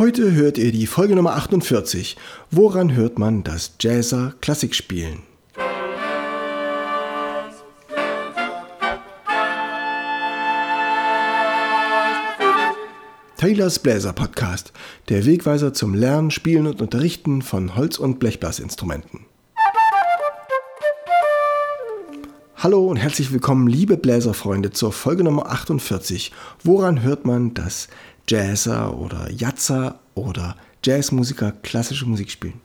Heute 0.00 0.32
hört 0.32 0.56
ihr 0.56 0.72
die 0.72 0.86
Folge 0.86 1.14
Nummer 1.14 1.34
48. 1.34 2.16
Woran 2.50 2.94
hört 2.94 3.18
man, 3.18 3.44
dass 3.44 3.72
Jazzer 3.80 4.32
Klassik 4.40 4.74
spielen? 4.74 5.24
Taylors 13.36 13.78
Bläser 13.78 14.14
Podcast, 14.14 14.72
der 15.10 15.26
Wegweiser 15.26 15.74
zum 15.74 15.92
Lernen, 15.92 16.30
Spielen 16.30 16.66
und 16.66 16.80
Unterrichten 16.80 17.42
von 17.42 17.76
Holz- 17.76 17.98
und 17.98 18.18
Blechblasinstrumenten. 18.20 19.26
Hallo 22.62 22.86
und 22.86 22.98
herzlich 22.98 23.32
willkommen, 23.32 23.68
liebe 23.68 23.96
Bläserfreunde, 23.96 24.70
zur 24.70 24.92
Folge 24.92 25.24
Nummer 25.24 25.46
48. 25.46 26.30
Woran 26.62 27.02
hört 27.02 27.24
man, 27.24 27.54
dass 27.54 27.88
Jazzer 28.30 28.96
oder 28.96 29.28
Jatzer 29.32 29.98
oder 30.14 30.56
Jazzmusiker 30.84 31.50
klassische 31.50 32.06
Musik 32.06 32.30
spielen? 32.30 32.60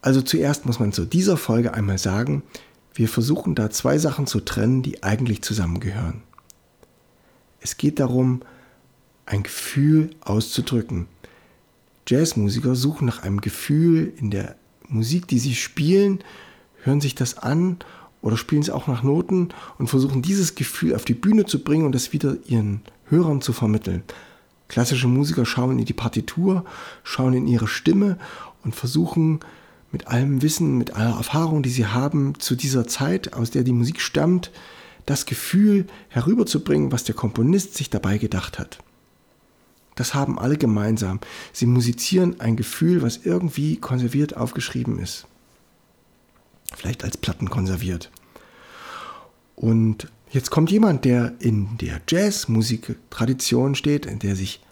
Also 0.00 0.22
zuerst 0.22 0.66
muss 0.66 0.78
man 0.78 0.92
zu 0.92 1.04
dieser 1.04 1.36
Folge 1.36 1.74
einmal 1.74 1.98
sagen, 1.98 2.44
wir 2.94 3.08
versuchen 3.08 3.56
da 3.56 3.68
zwei 3.70 3.98
Sachen 3.98 4.28
zu 4.28 4.38
trennen, 4.38 4.82
die 4.82 5.02
eigentlich 5.02 5.42
zusammengehören. 5.42 6.22
Es 7.60 7.76
geht 7.76 7.98
darum, 7.98 8.42
ein 9.26 9.42
Gefühl 9.42 10.10
auszudrücken. 10.20 11.08
Jazzmusiker 12.06 12.76
suchen 12.76 13.04
nach 13.04 13.24
einem 13.24 13.40
Gefühl 13.40 14.12
in 14.16 14.30
der 14.30 14.54
Musik, 14.86 15.26
die 15.26 15.40
sie 15.40 15.56
spielen, 15.56 16.20
hören 16.84 17.00
sich 17.00 17.16
das 17.16 17.36
an 17.36 17.78
oder 18.22 18.36
spielen 18.36 18.62
es 18.62 18.70
auch 18.70 18.86
nach 18.86 19.02
Noten 19.02 19.48
und 19.76 19.88
versuchen 19.88 20.22
dieses 20.22 20.54
Gefühl 20.54 20.94
auf 20.94 21.04
die 21.04 21.14
Bühne 21.14 21.46
zu 21.46 21.64
bringen 21.64 21.84
und 21.84 21.96
das 21.96 22.12
wieder 22.12 22.36
ihren 22.46 22.82
Hörern 23.08 23.40
zu 23.40 23.52
vermitteln. 23.52 24.02
Klassische 24.68 25.08
Musiker 25.08 25.46
schauen 25.46 25.78
in 25.78 25.84
die 25.84 25.92
Partitur, 25.92 26.64
schauen 27.04 27.34
in 27.34 27.46
ihre 27.46 27.68
Stimme 27.68 28.18
und 28.64 28.74
versuchen 28.74 29.40
mit 29.92 30.08
allem 30.08 30.42
Wissen, 30.42 30.76
mit 30.76 30.94
aller 30.94 31.16
Erfahrung, 31.16 31.62
die 31.62 31.70
sie 31.70 31.86
haben 31.86 32.38
zu 32.38 32.56
dieser 32.56 32.86
Zeit, 32.86 33.32
aus 33.32 33.50
der 33.50 33.62
die 33.62 33.72
Musik 33.72 34.00
stammt, 34.00 34.50
das 35.06 35.24
Gefühl 35.24 35.86
herüberzubringen, 36.08 36.90
was 36.90 37.04
der 37.04 37.14
Komponist 37.14 37.76
sich 37.76 37.90
dabei 37.90 38.18
gedacht 38.18 38.58
hat. 38.58 38.78
Das 39.94 40.14
haben 40.14 40.38
alle 40.38 40.58
gemeinsam. 40.58 41.20
Sie 41.52 41.66
musizieren 41.66 42.40
ein 42.40 42.56
Gefühl, 42.56 43.02
was 43.02 43.20
irgendwie 43.24 43.76
konserviert 43.76 44.36
aufgeschrieben 44.36 44.98
ist. 44.98 45.26
Vielleicht 46.74 47.04
als 47.04 47.16
Platten 47.16 47.48
konserviert. 47.48 48.10
Und 49.54 50.08
jetzt 50.30 50.50
kommt 50.50 50.70
jemand, 50.70 51.04
der 51.04 51.34
in 51.38 51.78
der 51.78 52.00
Jazzmusik-Tradition 52.08 53.74
steht, 53.74 54.06
in 54.06 54.18
der 54.18 54.36
sich 54.36 54.62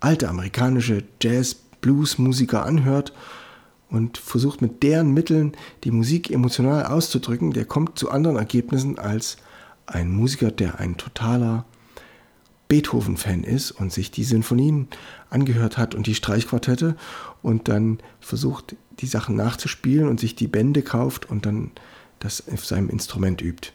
alte 0.00 0.28
amerikanische 0.28 1.04
Jazz-Blues-Musiker 1.22 2.64
anhört 2.64 3.12
und 3.88 4.18
versucht 4.18 4.60
mit 4.60 4.82
deren 4.82 5.12
Mitteln 5.12 5.52
die 5.84 5.90
Musik 5.90 6.30
emotional 6.30 6.86
auszudrücken, 6.86 7.52
der 7.52 7.64
kommt 7.64 7.98
zu 7.98 8.10
anderen 8.10 8.36
Ergebnissen 8.36 8.98
als 8.98 9.36
ein 9.86 10.10
Musiker, 10.10 10.50
der 10.50 10.80
ein 10.80 10.96
totaler 10.96 11.64
Beethoven-Fan 12.68 13.44
ist 13.44 13.70
und 13.70 13.92
sich 13.92 14.10
die 14.10 14.24
Sinfonien 14.24 14.88
angehört 15.30 15.78
hat 15.78 15.94
und 15.94 16.06
die 16.06 16.14
Streichquartette 16.14 16.96
und 17.42 17.68
dann 17.68 17.98
versucht, 18.20 18.76
die 19.00 19.06
Sachen 19.06 19.36
nachzuspielen 19.36 20.08
und 20.08 20.18
sich 20.18 20.34
die 20.34 20.48
Bände 20.48 20.82
kauft 20.82 21.28
und 21.30 21.46
dann 21.46 21.70
das 22.18 22.48
auf 22.48 22.64
seinem 22.64 22.88
Instrument 22.88 23.42
übt. 23.42 23.72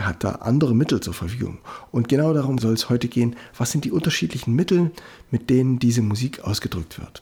Er 0.00 0.06
hat 0.06 0.24
da 0.24 0.30
andere 0.36 0.74
Mittel 0.74 1.00
zur 1.00 1.12
Verfügung. 1.12 1.58
Und 1.92 2.08
genau 2.08 2.32
darum 2.32 2.56
soll 2.56 2.72
es 2.72 2.88
heute 2.88 3.06
gehen. 3.06 3.36
Was 3.58 3.70
sind 3.70 3.84
die 3.84 3.92
unterschiedlichen 3.92 4.54
Mittel, 4.54 4.92
mit 5.30 5.50
denen 5.50 5.78
diese 5.78 6.00
Musik 6.00 6.40
ausgedrückt 6.40 6.98
wird? 6.98 7.20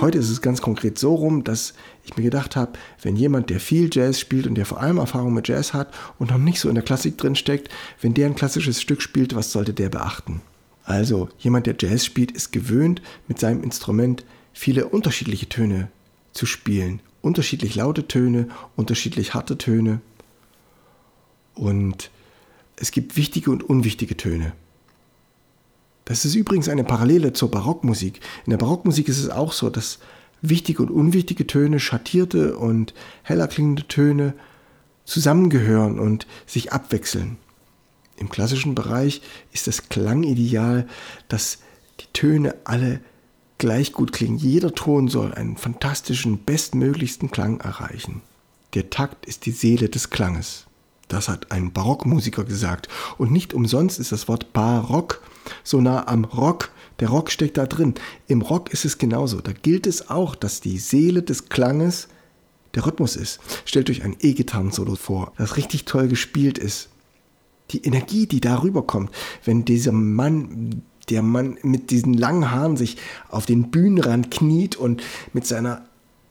Heute 0.00 0.16
ist 0.16 0.30
es 0.30 0.40
ganz 0.40 0.62
konkret 0.62 0.98
so 0.98 1.14
rum, 1.16 1.44
dass 1.44 1.74
ich 2.02 2.16
mir 2.16 2.22
gedacht 2.22 2.56
habe, 2.56 2.78
wenn 3.02 3.14
jemand, 3.14 3.50
der 3.50 3.60
viel 3.60 3.90
Jazz 3.92 4.18
spielt 4.18 4.46
und 4.46 4.54
der 4.54 4.64
vor 4.64 4.80
allem 4.80 4.96
Erfahrung 4.96 5.34
mit 5.34 5.48
Jazz 5.48 5.74
hat 5.74 5.92
und 6.18 6.30
noch 6.30 6.38
nicht 6.38 6.58
so 6.58 6.70
in 6.70 6.76
der 6.76 6.84
Klassik 6.84 7.18
drin 7.18 7.36
steckt, 7.36 7.68
wenn 8.00 8.14
der 8.14 8.24
ein 8.24 8.34
klassisches 8.34 8.80
Stück 8.80 9.02
spielt, 9.02 9.34
was 9.34 9.52
sollte 9.52 9.74
der 9.74 9.90
beachten? 9.90 10.40
Also, 10.84 11.28
jemand, 11.38 11.66
der 11.66 11.76
Jazz 11.78 12.06
spielt, 12.06 12.32
ist 12.32 12.52
gewöhnt, 12.52 13.02
mit 13.28 13.38
seinem 13.38 13.62
Instrument 13.62 14.24
viele 14.54 14.86
unterschiedliche 14.86 15.46
Töne 15.46 15.88
zu 16.32 16.46
spielen. 16.46 17.00
Unterschiedlich 17.20 17.74
laute 17.74 18.08
Töne, 18.08 18.48
unterschiedlich 18.76 19.34
harte 19.34 19.58
Töne. 19.58 20.00
Und 21.54 22.10
es 22.76 22.90
gibt 22.90 23.16
wichtige 23.16 23.50
und 23.50 23.62
unwichtige 23.62 24.16
Töne. 24.16 24.52
Das 26.04 26.24
ist 26.24 26.34
übrigens 26.34 26.68
eine 26.68 26.84
Parallele 26.84 27.32
zur 27.32 27.50
Barockmusik. 27.50 28.20
In 28.44 28.50
der 28.50 28.58
Barockmusik 28.58 29.08
ist 29.08 29.18
es 29.18 29.30
auch 29.30 29.52
so, 29.52 29.70
dass 29.70 29.98
wichtige 30.42 30.82
und 30.82 30.90
unwichtige 30.90 31.46
Töne, 31.46 31.80
schattierte 31.80 32.58
und 32.58 32.92
heller 33.22 33.48
klingende 33.48 33.88
Töne 33.88 34.34
zusammengehören 35.04 35.98
und 35.98 36.26
sich 36.46 36.72
abwechseln. 36.72 37.38
Im 38.16 38.28
klassischen 38.28 38.74
Bereich 38.74 39.22
ist 39.52 39.66
das 39.66 39.88
Klangideal, 39.88 40.86
dass 41.28 41.58
die 42.00 42.06
Töne 42.12 42.54
alle 42.64 43.00
gleich 43.58 43.92
gut 43.92 44.12
klingen. 44.12 44.36
Jeder 44.36 44.74
Ton 44.74 45.08
soll 45.08 45.32
einen 45.32 45.56
fantastischen, 45.56 46.44
bestmöglichsten 46.44 47.30
Klang 47.30 47.60
erreichen. 47.60 48.20
Der 48.74 48.90
Takt 48.90 49.26
ist 49.26 49.46
die 49.46 49.52
Seele 49.52 49.88
des 49.88 50.10
Klanges. 50.10 50.66
Das 51.14 51.28
hat 51.28 51.52
ein 51.52 51.72
Barockmusiker 51.72 52.42
gesagt. 52.42 52.88
Und 53.18 53.30
nicht 53.30 53.54
umsonst 53.54 54.00
ist 54.00 54.10
das 54.10 54.26
Wort 54.26 54.52
Barock 54.52 55.22
so 55.62 55.80
nah 55.80 56.08
am 56.08 56.24
Rock. 56.24 56.72
Der 56.98 57.08
Rock 57.08 57.30
steckt 57.30 57.56
da 57.56 57.66
drin. 57.66 57.94
Im 58.26 58.42
Rock 58.42 58.72
ist 58.72 58.84
es 58.84 58.98
genauso. 58.98 59.40
Da 59.40 59.52
gilt 59.52 59.86
es 59.86 60.10
auch, 60.10 60.34
dass 60.34 60.60
die 60.60 60.78
Seele 60.78 61.22
des 61.22 61.48
Klanges 61.48 62.08
der 62.74 62.84
Rhythmus 62.84 63.14
ist. 63.14 63.38
Stellt 63.64 63.90
euch 63.90 64.02
ein 64.02 64.16
E-Gitarren-Solo 64.18 64.96
vor, 64.96 65.32
das 65.38 65.56
richtig 65.56 65.84
toll 65.84 66.08
gespielt 66.08 66.58
ist. 66.58 66.88
Die 67.70 67.84
Energie, 67.84 68.26
die 68.26 68.40
darüber 68.40 68.82
kommt, 68.82 69.12
wenn 69.44 69.64
dieser 69.64 69.92
Mann, 69.92 70.82
der 71.10 71.22
Mann 71.22 71.58
mit 71.62 71.90
diesen 71.92 72.14
langen 72.14 72.50
Haaren 72.50 72.76
sich 72.76 72.96
auf 73.28 73.46
den 73.46 73.70
Bühnenrand 73.70 74.32
kniet 74.32 74.74
und 74.74 75.00
mit 75.32 75.46
seiner 75.46 75.82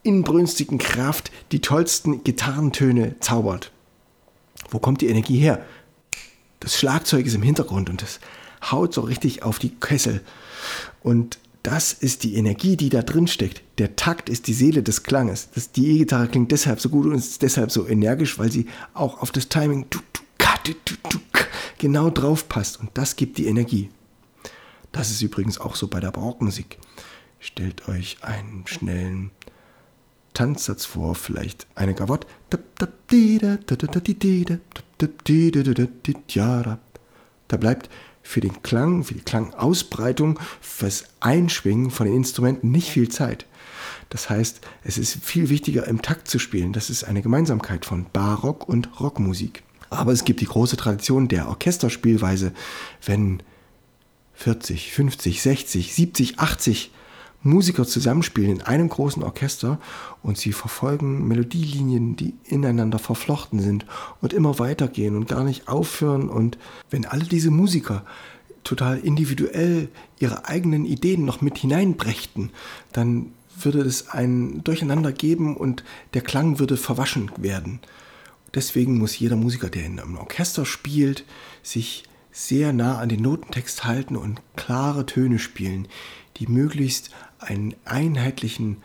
inbrünstigen 0.03 0.77
Kraft 0.77 1.31
die 1.53 1.61
tollsten 1.61 2.25
Gitarrentöne 2.25 3.15
zaubert. 3.21 3.72
Wo 4.69 4.79
kommt 4.79 5.01
die 5.01 5.07
Energie 5.07 5.39
her? 5.39 5.63
Das 6.59 6.77
Schlagzeug 6.77 7.25
ist 7.25 7.35
im 7.35 7.41
Hintergrund 7.41 7.89
und 7.89 8.01
das 8.01 8.19
haut 8.71 8.93
so 8.93 9.01
richtig 9.01 9.43
auf 9.43 9.59
die 9.59 9.75
Kessel. 9.75 10.21
Und 11.01 11.37
das 11.63 11.93
ist 11.93 12.23
die 12.23 12.35
Energie, 12.35 12.75
die 12.75 12.89
da 12.89 13.01
drin 13.01 13.27
steckt. 13.27 13.61
Der 13.77 13.95
Takt 13.95 14.29
ist 14.29 14.47
die 14.47 14.53
Seele 14.53 14.83
des 14.83 15.03
Klanges. 15.03 15.49
Das, 15.55 15.71
die 15.71 15.91
E-Gitarre 15.91 16.27
klingt 16.27 16.51
deshalb 16.51 16.81
so 16.81 16.89
gut 16.89 17.05
und 17.05 17.15
ist 17.15 17.41
deshalb 17.41 17.71
so 17.71 17.87
energisch, 17.87 18.37
weil 18.37 18.51
sie 18.51 18.67
auch 18.93 19.21
auf 19.21 19.31
das 19.31 19.47
Timing 19.47 19.85
genau 21.77 22.09
drauf 22.09 22.49
passt. 22.49 22.79
Und 22.79 22.89
das 22.93 23.15
gibt 23.15 23.37
die 23.37 23.47
Energie. 23.47 23.89
Das 24.91 25.09
ist 25.09 25.21
übrigens 25.21 25.57
auch 25.57 25.75
so 25.75 25.87
bei 25.87 25.99
der 25.99 26.11
Barockmusik. 26.11 26.77
Stellt 27.39 27.87
euch 27.87 28.17
einen 28.21 28.65
schnellen 28.67 29.31
Tanzsatz 30.33 30.85
vor, 30.85 31.15
vielleicht 31.15 31.67
eine 31.75 31.93
Gavotte. 31.93 32.27
Da 37.47 37.57
bleibt 37.57 37.89
für 38.23 38.39
den 38.39 38.63
Klang, 38.63 39.03
für 39.03 39.13
die 39.13 39.21
Klangausbreitung, 39.21 40.39
fürs 40.61 41.05
Einschwingen 41.19 41.91
von 41.91 42.07
den 42.07 42.15
Instrumenten 42.15 42.71
nicht 42.71 42.89
viel 42.89 43.09
Zeit. 43.09 43.45
Das 44.09 44.29
heißt, 44.29 44.61
es 44.83 44.97
ist 44.97 45.23
viel 45.23 45.49
wichtiger, 45.49 45.87
im 45.87 46.01
Takt 46.01 46.27
zu 46.27 46.39
spielen. 46.39 46.73
Das 46.73 46.89
ist 46.89 47.03
eine 47.03 47.21
Gemeinsamkeit 47.21 47.85
von 47.85 48.05
Barock 48.11 48.67
und 48.67 48.99
Rockmusik. 48.99 49.63
Aber 49.89 50.11
es 50.11 50.23
gibt 50.23 50.41
die 50.41 50.45
große 50.45 50.77
Tradition 50.77 51.27
der 51.27 51.47
Orchesterspielweise, 51.49 52.53
wenn 53.05 53.43
40, 54.33 54.91
50, 54.93 55.41
60, 55.41 55.93
70, 55.93 56.39
80 56.39 56.91
Musiker 57.43 57.85
zusammenspielen 57.85 58.51
in 58.51 58.61
einem 58.61 58.89
großen 58.89 59.21
Orchester 59.21 59.79
und 60.21 60.37
sie 60.37 60.53
verfolgen 60.53 61.27
Melodielinien, 61.27 62.15
die 62.15 62.33
ineinander 62.45 62.99
verflochten 62.99 63.59
sind 63.59 63.85
und 64.21 64.33
immer 64.33 64.59
weitergehen 64.59 65.15
und 65.15 65.27
gar 65.27 65.43
nicht 65.43 65.67
aufhören. 65.67 66.29
Und 66.29 66.57
wenn 66.89 67.05
alle 67.05 67.25
diese 67.25 67.51
Musiker 67.51 68.03
total 68.63 68.97
individuell 68.99 69.89
ihre 70.19 70.45
eigenen 70.47 70.85
Ideen 70.85 71.25
noch 71.25 71.41
mit 71.41 71.57
hineinbrächten, 71.57 72.51
dann 72.93 73.33
würde 73.59 73.81
es 73.81 74.09
ein 74.09 74.63
Durcheinander 74.63 75.11
geben 75.11 75.55
und 75.55 75.83
der 76.13 76.21
Klang 76.21 76.59
würde 76.59 76.77
verwaschen 76.77 77.31
werden. 77.37 77.79
Deswegen 78.55 78.97
muss 78.97 79.17
jeder 79.17 79.35
Musiker, 79.35 79.69
der 79.69 79.85
in 79.85 79.99
einem 79.99 80.17
Orchester 80.17 80.65
spielt, 80.65 81.25
sich 81.61 82.03
sehr 82.31 82.73
nah 82.73 82.97
an 82.97 83.09
den 83.09 83.21
Notentext 83.21 83.83
halten 83.83 84.15
und 84.15 84.41
klare 84.55 85.05
Töne 85.05 85.39
spielen, 85.39 85.87
die 86.37 86.47
möglichst 86.47 87.11
einen 87.43 87.75
einheitlichen, 87.85 88.77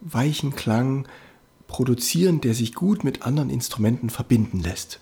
weichen 0.00 0.54
Klang 0.54 1.06
produzieren, 1.66 2.40
der 2.40 2.54
sich 2.54 2.74
gut 2.74 3.04
mit 3.04 3.22
anderen 3.22 3.50
Instrumenten 3.50 4.10
verbinden 4.10 4.60
lässt. 4.60 5.00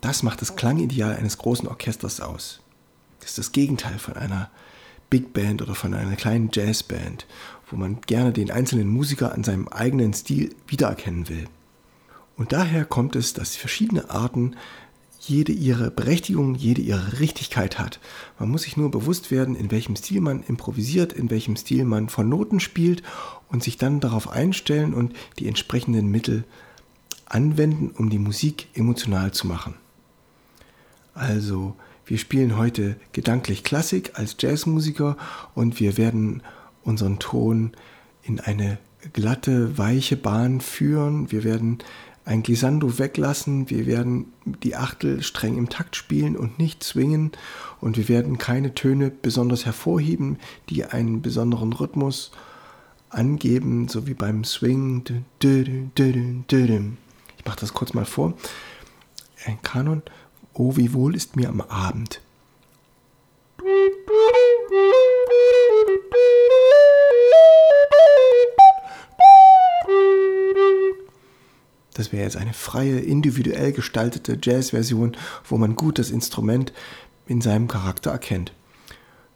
Das 0.00 0.22
macht 0.22 0.42
das 0.42 0.56
Klangideal 0.56 1.16
eines 1.16 1.38
großen 1.38 1.68
Orchesters 1.68 2.20
aus. 2.20 2.60
Das 3.20 3.30
ist 3.30 3.38
das 3.38 3.52
Gegenteil 3.52 3.98
von 3.98 4.14
einer 4.14 4.50
Big 5.08 5.32
Band 5.32 5.62
oder 5.62 5.74
von 5.74 5.94
einer 5.94 6.16
kleinen 6.16 6.50
Jazzband, 6.52 7.26
wo 7.70 7.76
man 7.76 8.00
gerne 8.00 8.32
den 8.32 8.50
einzelnen 8.50 8.88
Musiker 8.88 9.32
an 9.32 9.44
seinem 9.44 9.68
eigenen 9.68 10.12
Stil 10.12 10.54
wiedererkennen 10.66 11.28
will. 11.28 11.48
Und 12.36 12.52
daher 12.52 12.84
kommt 12.84 13.14
es, 13.14 13.32
dass 13.32 13.56
verschiedene 13.56 14.10
Arten 14.10 14.56
jede 15.24 15.52
ihre 15.52 15.90
Berechtigung, 15.90 16.54
jede 16.54 16.82
ihre 16.82 17.20
Richtigkeit 17.20 17.78
hat. 17.78 18.00
Man 18.38 18.50
muss 18.50 18.62
sich 18.62 18.76
nur 18.76 18.90
bewusst 18.90 19.30
werden, 19.30 19.54
in 19.54 19.70
welchem 19.70 19.94
Stil 19.94 20.20
man 20.20 20.42
improvisiert, 20.42 21.12
in 21.12 21.30
welchem 21.30 21.56
Stil 21.56 21.84
man 21.84 22.08
von 22.08 22.28
Noten 22.28 22.58
spielt 22.58 23.02
und 23.48 23.62
sich 23.62 23.76
dann 23.76 24.00
darauf 24.00 24.28
einstellen 24.28 24.94
und 24.94 25.14
die 25.38 25.46
entsprechenden 25.46 26.10
Mittel 26.10 26.44
anwenden, 27.26 27.92
um 27.96 28.10
die 28.10 28.18
Musik 28.18 28.68
emotional 28.74 29.32
zu 29.32 29.46
machen. 29.46 29.74
Also, 31.14 31.76
wir 32.04 32.18
spielen 32.18 32.56
heute 32.56 32.96
gedanklich 33.12 33.62
Klassik 33.62 34.18
als 34.18 34.36
Jazzmusiker 34.38 35.16
und 35.54 35.78
wir 35.78 35.96
werden 35.96 36.42
unseren 36.82 37.20
Ton 37.20 37.72
in 38.22 38.40
eine 38.40 38.78
glatte, 39.12 39.78
weiche 39.78 40.16
Bahn 40.16 40.60
führen. 40.60 41.30
Wir 41.30 41.44
werden 41.44 41.78
ein 42.24 42.42
Glissando 42.42 42.98
weglassen, 42.98 43.68
wir 43.68 43.86
werden 43.86 44.32
die 44.44 44.76
Achtel 44.76 45.22
streng 45.22 45.56
im 45.56 45.68
Takt 45.68 45.96
spielen 45.96 46.36
und 46.36 46.58
nicht 46.58 46.84
zwingen 46.84 47.32
und 47.80 47.96
wir 47.96 48.08
werden 48.08 48.38
keine 48.38 48.74
Töne 48.74 49.10
besonders 49.10 49.66
hervorheben, 49.66 50.38
die 50.68 50.84
einen 50.84 51.20
besonderen 51.20 51.72
Rhythmus 51.72 52.30
angeben, 53.08 53.88
so 53.88 54.06
wie 54.06 54.14
beim 54.14 54.44
Swing. 54.44 55.24
Ich 57.38 57.44
mache 57.44 57.60
das 57.60 57.74
kurz 57.74 57.92
mal 57.92 58.04
vor. 58.04 58.34
Ein 59.44 59.60
Kanon. 59.62 60.02
Oh, 60.54 60.76
wie 60.76 60.92
wohl 60.92 61.16
ist 61.16 61.34
mir 61.36 61.48
am 61.48 61.60
Abend. 61.60 62.20
Das 71.94 72.12
wäre 72.12 72.24
jetzt 72.24 72.36
eine 72.36 72.54
freie, 72.54 72.98
individuell 72.98 73.72
gestaltete 73.72 74.38
Jazz-Version, 74.40 75.16
wo 75.44 75.58
man 75.58 75.76
gut 75.76 75.98
das 75.98 76.10
Instrument 76.10 76.72
in 77.26 77.40
seinem 77.40 77.68
Charakter 77.68 78.10
erkennt. 78.10 78.52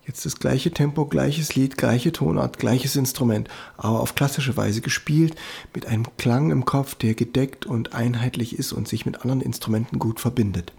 Jetzt 0.06 0.24
das 0.24 0.36
gleiche 0.36 0.70
Tempo, 0.70 1.04
gleiches 1.06 1.56
Lied, 1.56 1.76
gleiche 1.76 2.12
Tonart, 2.12 2.58
gleiches 2.58 2.94
Instrument, 2.94 3.48
aber 3.76 4.00
auf 4.00 4.14
klassische 4.14 4.56
Weise 4.56 4.80
gespielt, 4.80 5.34
mit 5.74 5.86
einem 5.86 6.06
Klang 6.16 6.52
im 6.52 6.64
Kopf, 6.64 6.94
der 6.94 7.14
gedeckt 7.14 7.66
und 7.66 7.92
einheitlich 7.92 8.56
ist 8.56 8.72
und 8.72 8.86
sich 8.86 9.04
mit 9.04 9.22
anderen 9.22 9.40
Instrumenten 9.40 9.98
gut 9.98 10.20
verbindet. 10.20 10.72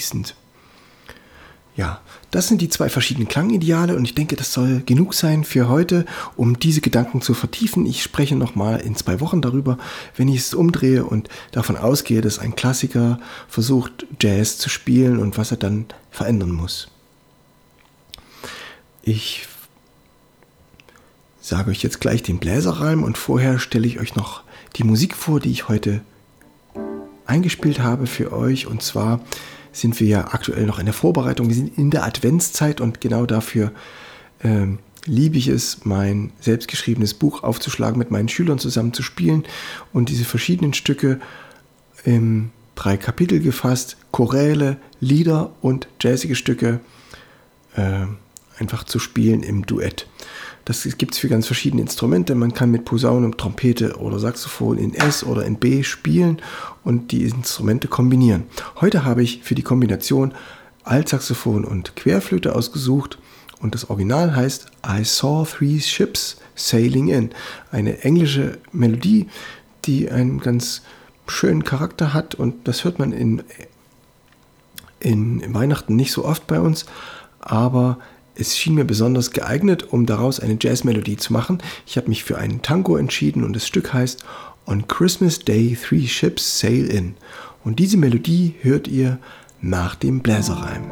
Fließend. 0.00 0.34
Ja, 1.76 2.00
das 2.30 2.48
sind 2.48 2.60
die 2.60 2.68
zwei 2.68 2.88
verschiedenen 2.88 3.28
Klangideale 3.28 3.94
und 3.96 4.04
ich 4.04 4.14
denke, 4.14 4.36
das 4.36 4.52
soll 4.52 4.82
genug 4.84 5.14
sein 5.14 5.44
für 5.44 5.68
heute, 5.68 6.04
um 6.36 6.58
diese 6.58 6.80
Gedanken 6.80 7.22
zu 7.22 7.32
vertiefen. 7.32 7.86
Ich 7.86 8.02
spreche 8.02 8.34
nochmal 8.34 8.80
in 8.80 8.96
zwei 8.96 9.20
Wochen 9.20 9.40
darüber, 9.40 9.78
wenn 10.16 10.28
ich 10.28 10.40
es 10.40 10.54
umdrehe 10.54 11.04
und 11.04 11.28
davon 11.52 11.76
ausgehe, 11.76 12.20
dass 12.20 12.38
ein 12.38 12.56
Klassiker 12.56 13.20
versucht, 13.48 14.06
Jazz 14.20 14.58
zu 14.58 14.68
spielen 14.68 15.18
und 15.18 15.38
was 15.38 15.52
er 15.52 15.58
dann 15.58 15.86
verändern 16.10 16.50
muss. 16.50 16.88
Ich 19.02 19.46
sage 21.40 21.70
euch 21.70 21.82
jetzt 21.82 22.00
gleich 22.00 22.22
den 22.22 22.38
Bläserreim 22.38 23.02
und 23.02 23.16
vorher 23.16 23.58
stelle 23.58 23.86
ich 23.86 24.00
euch 24.00 24.16
noch 24.16 24.42
die 24.76 24.84
Musik 24.84 25.14
vor, 25.14 25.40
die 25.40 25.50
ich 25.50 25.68
heute 25.68 26.02
eingespielt 27.30 27.80
habe 27.80 28.06
für 28.06 28.32
euch. 28.32 28.66
Und 28.66 28.82
zwar 28.82 29.20
sind 29.72 29.98
wir 30.00 30.06
ja 30.06 30.24
aktuell 30.32 30.66
noch 30.66 30.78
in 30.78 30.86
der 30.86 30.94
Vorbereitung. 30.94 31.48
Wir 31.48 31.56
sind 31.56 31.78
in 31.78 31.90
der 31.90 32.04
Adventszeit 32.04 32.80
und 32.80 33.00
genau 33.00 33.26
dafür 33.26 33.72
ähm, 34.42 34.78
liebe 35.06 35.38
ich 35.38 35.48
es, 35.48 35.84
mein 35.84 36.32
selbstgeschriebenes 36.40 37.14
Buch 37.14 37.42
aufzuschlagen, 37.42 37.98
mit 37.98 38.10
meinen 38.10 38.28
Schülern 38.28 38.58
zusammen 38.58 38.92
zu 38.92 39.02
spielen 39.02 39.44
und 39.92 40.08
diese 40.08 40.24
verschiedenen 40.24 40.74
Stücke 40.74 41.20
in 42.04 42.50
drei 42.74 42.96
Kapitel 42.96 43.40
gefasst, 43.40 43.96
Choräle, 44.10 44.76
Lieder 45.00 45.52
und 45.60 45.88
jazzige 46.00 46.34
Stücke 46.34 46.80
äh, 47.76 48.06
einfach 48.58 48.84
zu 48.84 48.98
spielen 48.98 49.42
im 49.42 49.66
Duett. 49.66 50.06
Das 50.64 50.86
gibt 50.98 51.14
es 51.14 51.18
für 51.18 51.28
ganz 51.28 51.46
verschiedene 51.46 51.82
Instrumente. 51.82 52.34
Man 52.34 52.54
kann 52.54 52.70
mit 52.70 52.84
Posaune, 52.84 53.30
Trompete 53.36 53.96
oder 53.96 54.18
Saxophon 54.18 54.78
in 54.78 54.94
S 54.94 55.24
oder 55.24 55.44
in 55.44 55.56
B 55.56 55.82
spielen 55.82 56.40
und 56.84 57.12
die 57.12 57.24
Instrumente 57.24 57.88
kombinieren. 57.88 58.44
Heute 58.80 59.04
habe 59.04 59.22
ich 59.22 59.42
für 59.42 59.54
die 59.54 59.62
Kombination 59.62 60.34
Altsaxophon 60.84 61.64
und 61.64 61.96
Querflöte 61.96 62.54
ausgesucht 62.54 63.18
und 63.60 63.74
das 63.74 63.90
Original 63.90 64.34
heißt 64.34 64.66
I 64.86 65.04
Saw 65.04 65.46
Three 65.46 65.80
Ships 65.80 66.38
Sailing 66.54 67.08
In. 67.08 67.30
Eine 67.70 68.02
englische 68.02 68.58
Melodie, 68.72 69.28
die 69.84 70.10
einen 70.10 70.40
ganz 70.40 70.82
schönen 71.26 71.64
Charakter 71.64 72.12
hat 72.12 72.34
und 72.34 72.66
das 72.66 72.84
hört 72.84 72.98
man 72.98 73.12
in, 73.12 73.42
in, 74.98 75.40
in 75.40 75.54
Weihnachten 75.54 75.96
nicht 75.96 76.12
so 76.12 76.24
oft 76.24 76.46
bei 76.46 76.60
uns, 76.60 76.86
aber 77.38 77.98
es 78.40 78.58
schien 78.58 78.74
mir 78.74 78.84
besonders 78.84 79.30
geeignet, 79.32 79.92
um 79.92 80.06
daraus 80.06 80.40
eine 80.40 80.56
Jazzmelodie 80.60 81.16
zu 81.16 81.32
machen. 81.32 81.58
Ich 81.86 81.96
habe 81.96 82.08
mich 82.08 82.24
für 82.24 82.38
einen 82.38 82.62
Tango 82.62 82.96
entschieden 82.96 83.44
und 83.44 83.54
das 83.54 83.66
Stück 83.66 83.92
heißt 83.92 84.24
On 84.66 84.88
Christmas 84.88 85.40
Day 85.40 85.76
Three 85.76 86.06
Ships 86.06 86.58
Sail 86.60 86.86
In. 86.86 87.14
Und 87.64 87.78
diese 87.78 87.96
Melodie 87.96 88.54
hört 88.62 88.88
ihr 88.88 89.18
nach 89.60 89.94
dem 89.94 90.20
Bläserreim. 90.20 90.84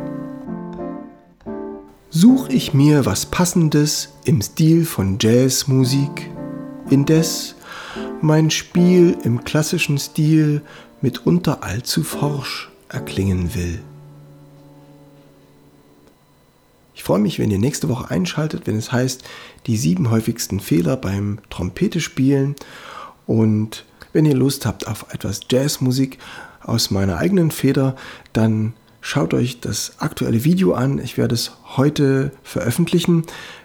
Such 2.10 2.48
ich 2.48 2.74
mir 2.74 3.06
was 3.06 3.26
Passendes 3.26 4.10
im 4.24 4.42
Stil 4.42 4.84
von 4.84 5.18
Jazzmusik, 5.20 6.30
indes 6.90 7.54
mein 8.20 8.50
Spiel 8.50 9.16
im 9.24 9.44
klassischen 9.44 9.98
Stil 9.98 10.62
mitunter 11.00 11.62
allzu 11.62 12.02
forsch 12.02 12.70
erklingen 12.88 13.54
will. 13.54 13.80
Freue 17.08 17.20
mich, 17.20 17.38
wenn 17.38 17.50
ihr 17.50 17.58
nächste 17.58 17.88
Woche 17.88 18.10
einschaltet, 18.10 18.66
wenn 18.66 18.76
es 18.76 18.92
heißt, 18.92 19.24
die 19.66 19.78
sieben 19.78 20.10
häufigsten 20.10 20.60
Fehler 20.60 20.98
beim 20.98 21.38
Trompete 21.48 22.02
spielen. 22.02 22.54
Und 23.26 23.86
wenn 24.12 24.26
ihr 24.26 24.34
Lust 24.34 24.66
habt 24.66 24.86
auf 24.86 25.06
etwas 25.10 25.40
Jazzmusik 25.50 26.18
aus 26.62 26.90
meiner 26.90 27.16
eigenen 27.16 27.50
Feder, 27.50 27.96
dann 28.34 28.74
schaut 29.00 29.32
euch 29.32 29.58
das 29.58 29.94
aktuelle 30.00 30.44
Video 30.44 30.74
an. 30.74 30.98
Ich 30.98 31.16
werde 31.16 31.34
es 31.34 31.52
heute 31.78 32.30
veröffentlichen. 32.42 33.22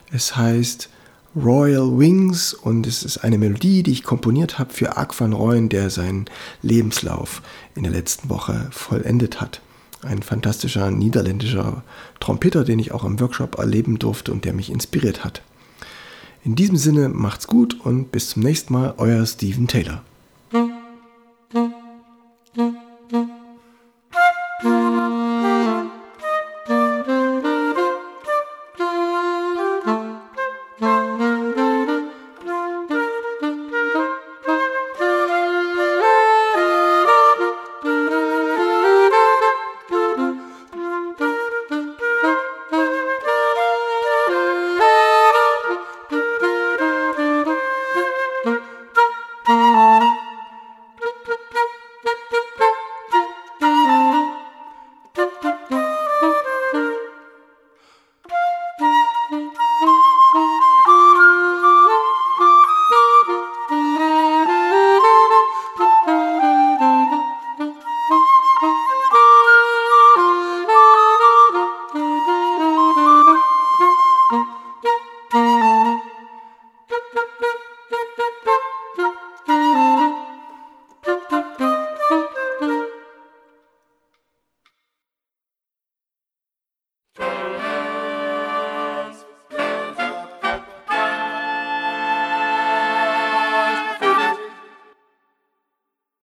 Es 0.10 0.38
heißt 0.38 0.88
Royal 1.36 2.00
Wings 2.00 2.54
und 2.54 2.88
es 2.88 3.04
ist 3.04 3.26
eine 3.26 3.38
Melodie, 3.38 3.84
die 3.84 3.92
ich 3.92 4.04
komponiert 4.04 4.58
habe 4.58 4.74
für 4.74 4.96
Ark 4.96 5.20
van 5.20 5.34
Rooyen, 5.34 5.68
der 5.68 5.90
seinen 5.90 6.28
Lebenslauf 6.62 7.42
in 7.76 7.84
der 7.84 7.92
letzten 7.92 8.30
Woche 8.30 8.70
vollendet 8.72 9.42
hat 9.42 9.60
ein 10.06 10.24
fantastischer 10.24 10.92
niederländischer 10.92 11.84
Trompeter, 12.20 12.64
den 12.64 12.80
ich 12.80 12.92
auch 12.92 13.04
im 13.04 13.20
Workshop 13.20 13.58
erleben 13.58 14.00
durfte 14.00 14.32
und 14.32 14.46
der 14.46 14.54
mich 14.54 14.70
inspiriert 14.70 15.24
hat. 15.24 15.42
In 16.44 16.56
diesem 16.56 16.78
Sinne 16.78 17.10
macht's 17.10 17.48
gut 17.48 17.80
und 17.82 18.12
bis 18.12 18.30
zum 18.30 18.44
nächsten 18.44 18.74
Mal, 18.74 18.94
euer 18.98 19.26
Steven 19.26 19.68
Taylor. 19.68 20.04